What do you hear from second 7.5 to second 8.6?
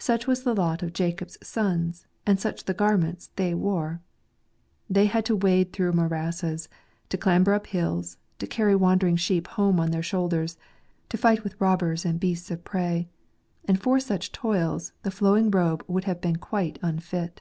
up hills, to